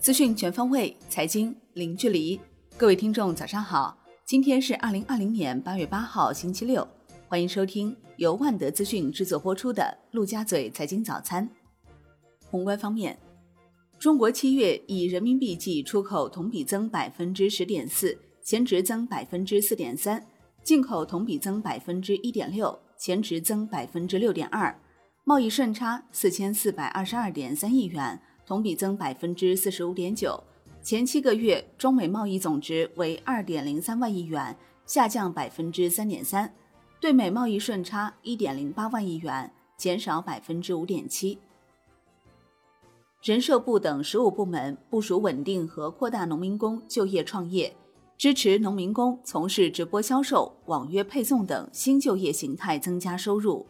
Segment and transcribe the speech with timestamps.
[0.00, 2.40] 资讯全方位，财经零距离。
[2.78, 3.98] 各位听众，早上好！
[4.24, 6.88] 今天是二零二零年八月八号，星期六。
[7.28, 9.82] 欢迎收听由万德资讯制作播出的
[10.12, 11.46] 《陆家嘴财经早餐》。
[12.50, 13.18] 宏观方面，
[13.98, 20.18] 中国七月以人民币计出口同比增百分之十点四，前值增百分之四点三；
[20.64, 24.74] 进口同比增百分之一点六，前值增百分之六点二。
[25.24, 28.22] 贸易顺差四千四百二十二点三亿元。
[28.50, 30.42] 同比增百分之四十五点九，
[30.82, 36.52] 前七个月中美贸易总值为二点零三万亿元，下降百分之三点三，
[37.00, 41.38] 对美贸易顺差一点零八万亿元，减少百分之五点七。
[43.22, 47.72] 人社部等十五部门部署稳定和扩大农民工就业创业，
[48.18, 53.64] 支持农民工从事直播销售、网约配送等新就业形态增加收入。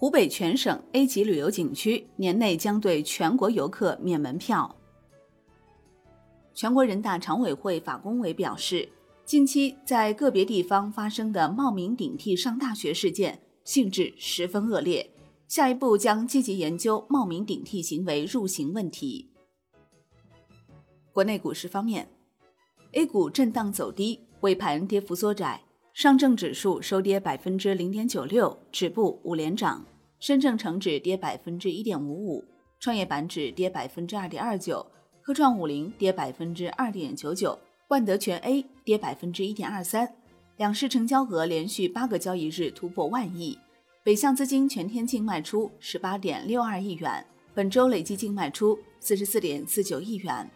[0.00, 4.76] 湖北全省 A 级旅游景区年内将对全国游客免门票。
[6.54, 8.88] 全国人大常委会法工委表示，
[9.24, 15.10] 近期在个别地方发生的冒名顶替上大学事件性质十分恶劣，
[15.48, 19.32] 下一步将积极研究冒名顶替行为入刑问题。
[21.12, 22.08] 国内股市方面
[22.92, 25.60] ，A 股震荡走低，尾盘跌幅缩窄。
[25.98, 29.84] 上证指数收跌百分之零点九六，止步五连涨；
[30.20, 32.44] 深证成指跌百分之一点五五，
[32.78, 34.86] 创业板指跌百分之二点二九，
[35.20, 40.14] 科创五零跌百分之二点九九，万德全 A 跌百分之一点二三。
[40.56, 43.58] 两市成交额连续八个交易日突破万亿，
[44.04, 50.48] 北向资金全天净卖出十八点六二亿元，本周累计净卖出四十四点四九亿元。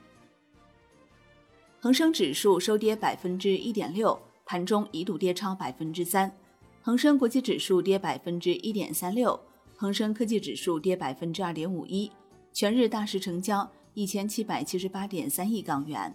[1.80, 4.16] 恒生指数收跌百分之一点六。
[4.52, 6.30] 盘中一度跌超百分之三，
[6.82, 9.40] 恒生国际指数跌百分之一点三六，
[9.74, 12.12] 恒生科技指数跌百分之二点五一。
[12.52, 16.14] 全日大市成交一千七百七十八点三亿港元。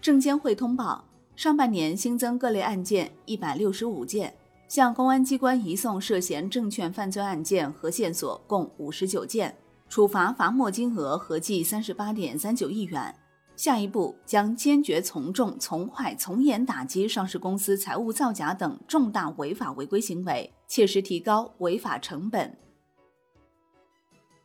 [0.00, 1.04] 证监会通报，
[1.36, 4.34] 上半年新增各类案件一百六十五件，
[4.68, 9.54] 向公安机关移送涉嫌证券犯罪案件和线索共五十九件，
[9.90, 13.14] 处罚罚没金额合计三十八点三九亿元。
[13.58, 22.56] 下一步将坚决从重、从快、从严打击上市公司财务造假等重大违法违规行为，切实提高违法成本。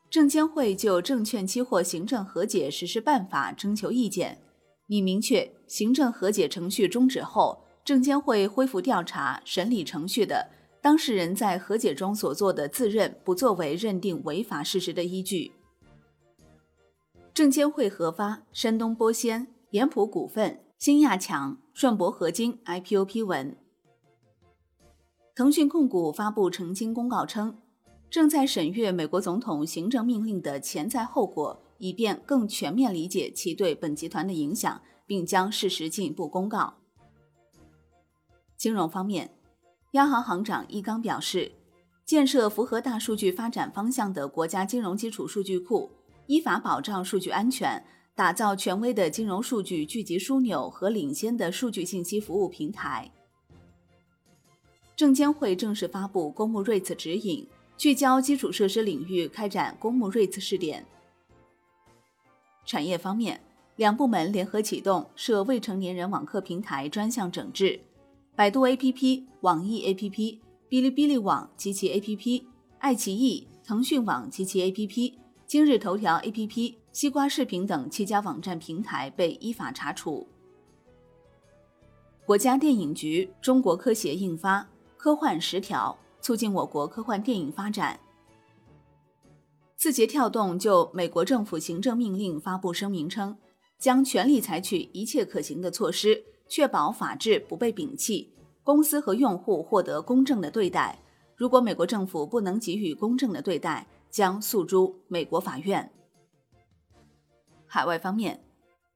[0.10, 4.42] 证监会就证券期货行政和解实施办法征求意见，
[4.88, 10.50] 拟明确行政和解程序终止后，证监会恢复调查审理程序的
[10.82, 15.52] 当事人在和解中所做的自认不作为认定违法事实的依据。
[17.34, 23.58] 证监会核发山东玻纤、盐普股份、新亚强、顺铂合金 IPO 批文。
[25.34, 27.58] 腾讯控股发布澄清公告称，
[28.08, 36.76] 正在审阅美国总统行政命令的潜在后果，以便更全面理解其对本集团的影响，并将适时进一步公告。
[38.56, 39.36] 金融方面，
[39.94, 41.54] 央行行长易纲表示，
[42.06, 45.90] 建设符合大数据发展方向的国家金融基础数据库。
[46.28, 47.84] 依法保障数据安全，
[48.16, 53.12] 打造权威的金融数据聚集枢纽和领先的数据信息服务平台。
[54.96, 57.46] 证监会正式发布公募 REITs 指引，
[57.78, 60.86] 聚焦基础设施领域开展公募 REITs 试点。
[62.66, 63.42] 产业方面，
[63.76, 67.82] 两部门联合启动涉未成年人网课平台专项整治，
[68.36, 72.44] 百度 APP、网易 APP、哔哩哔哩网及其 APP、
[72.78, 75.23] 爱奇艺、腾讯网及其 APP。
[75.54, 80.28] 今日头条 APP、西瓜视频等七家网站平台被依法查处。
[82.26, 84.62] 国家电影局、中国科协印发
[84.98, 88.00] 《科幻十条》，促进我国科幻电影发展。
[89.76, 93.38] 字节跳动就美国政府行政命令发布声明称，
[93.78, 98.34] 将全力采取一切可行的措施，确保法治不被摒弃，
[98.64, 100.98] 公司和用户获得公正的对待。
[101.36, 105.92] 如果美国政府不能给予公正的对待，将诉诸美国法院。
[107.66, 108.46] 海外方面，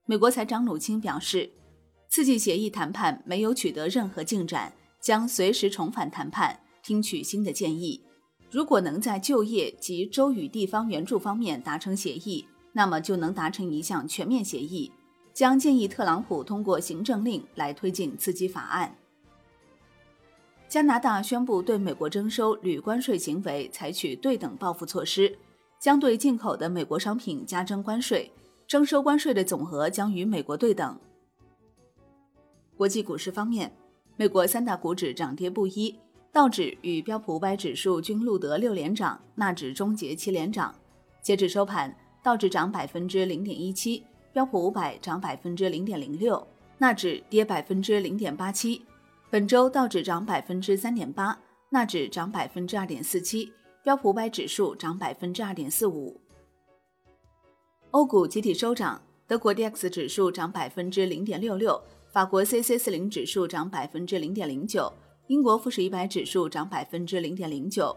[0.05, 1.49] 美国财长努钦表示，
[2.07, 4.71] 刺激协议谈判没有取得任何进展，
[5.01, 8.03] 将随时重返谈判，听取新的建议。
[8.51, 14.91] 如果能在就业及州与地方援助方面达成协议，那么就能达成一项全面协议。
[15.33, 18.95] 将建议特朗普通过行政令来推进刺激法案。
[20.69, 25.33] 加拿大宣布对美国征收铝关税行为采取对等报复措施，
[25.79, 28.29] 将对进口的美国商品加征关税，
[28.67, 30.99] 征收关税的总额将与美国对等。
[32.75, 33.71] 国际股市方面，
[34.17, 35.97] 美国三大股指涨跌不一，
[36.33, 40.75] 道指与标普五百指数均录得六连涨，纳指终结七连涨。
[41.21, 44.03] 截至收盘，道指涨百分之零点一七，
[44.33, 46.45] 标普五百涨百分之零点零六，
[46.77, 48.81] 纳指跌百分之零点八七。
[49.29, 51.38] 本周道指涨百分之三点八，
[51.69, 53.51] 纳指涨百分之二点四七，
[53.83, 56.18] 标普五百指数涨百分之二点四五。
[57.91, 61.77] 欧股集体收涨，德国 D X 指数涨百分之零点六六，
[62.09, 64.89] 法国 C C 四零指数涨百分之零点零九，
[65.27, 67.94] 英国富时一百指数涨百分之零点零九。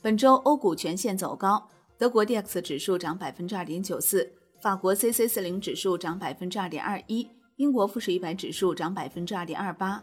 [0.00, 1.68] 本周欧股全线走高，
[1.98, 4.32] 德国 D X 指数涨百分之二点九四，
[4.62, 10.02] 法国 C C 四零指数涨百分之二点二一，英国富时一百指数涨百分之二点二八。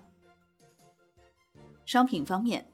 [1.87, 2.67] 商品方面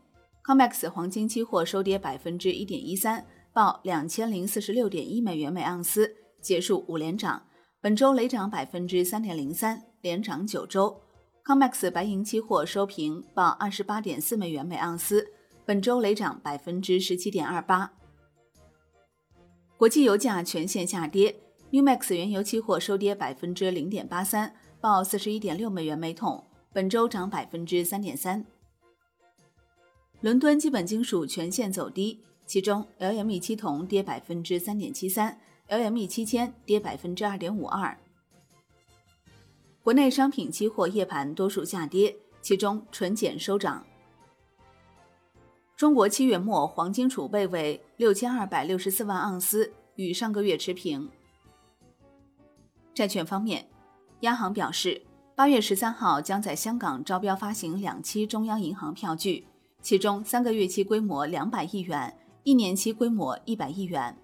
[0.44, 3.24] ，COMEX 黄金期货收跌百分之一点一三，
[3.54, 6.15] 报两千零四十六点一美元每盎司。
[6.42, 7.44] 结束五连涨，
[7.80, 11.00] 本周累涨百分之三点零三，连涨九周。
[11.45, 15.27] COMEX 白银期货收平，报二十八点四美元每盎司，
[15.63, 17.94] 本周累涨百分之十七点二八。
[19.77, 21.39] 国际油价全线下跌
[21.69, 26.44] ，NEWMAX 原油期货收跌百分之零点八三，报四十一点六美元每桶，
[26.74, 28.44] 本周涨百分之三点三。
[30.23, 35.37] 伦敦基本金属全线走低，其中 LME 七铜跌百分之三点七三。
[35.67, 37.97] LME 七千跌百分之二点五二。
[39.81, 43.85] 国内商品期货夜盘多数下跌，其中纯碱收涨。
[45.75, 51.09] 中国七月末黄金储备为六千二百六十四万盎司，与上个月持平。
[52.93, 53.67] 债券方面，
[54.21, 55.01] 央行表示，
[55.35, 59.45] 八月十三号将在香港招标发行两期中央银行票据，
[59.83, 64.18] 其中三个月期规模两百亿元，一年期规模一百亿元。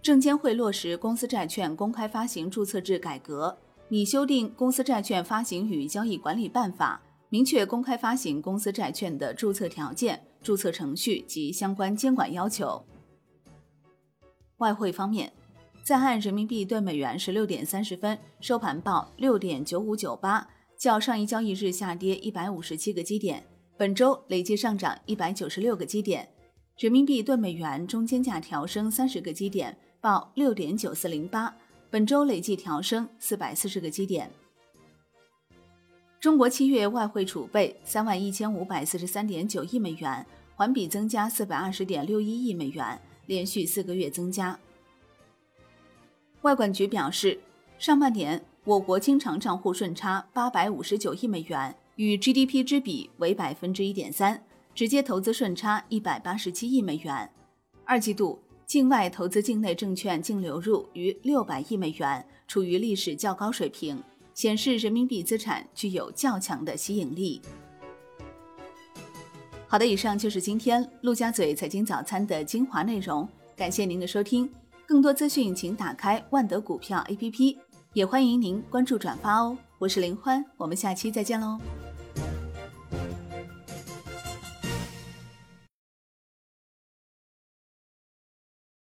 [0.00, 3.58] 证监会落实公司债券公开发行注册制改革，
[3.88, 12.82] 拟修订《公司债券发行与交易管理办法》，明确公开发行公司债券的注册条件、注册程序及相关监管要求。
[14.56, 15.30] 外汇方面，
[15.84, 20.48] 在岸人民币兑美元十六点三十分收盘报六点九五九八，
[20.78, 23.44] 较上一交易日下跌一百五十七个基点，
[23.76, 26.28] 本周累计上涨一百九十六个基点。
[26.78, 29.76] 人民币兑美元中间价调升三十个基点。
[30.00, 31.54] 报六点九四零八，
[31.88, 34.28] 本周累计调升四百四十个基点。
[36.18, 40.26] 中国七月外汇储备三万一千五百四十三点九亿美元，
[40.56, 44.58] 环比增加四百二十点六一亿美元，连续四个月增加。
[46.40, 47.38] 外管局表示，
[47.78, 54.42] 上半年我国经常账户顺差八百五十九亿美元，与 GDP 之比为百分之一点三，
[54.74, 57.30] 直接投资顺差一百八十七亿美元。
[57.84, 58.38] 二季度。
[58.64, 64.02] 境外投资境内证券净流入逾六百亿美元，处于历史较高水平，
[64.32, 67.42] 显示人民币资产具有较强的吸引力。
[69.66, 74.50] 好的，以上就是今天陆家嘴财经早餐的精华内容，感谢您的收听。
[74.86, 77.58] 更多资讯请打开万德股票 APP，
[77.92, 79.58] 也欢迎您关注转发哦。
[79.78, 81.60] 我是林欢，我们下期再见喽。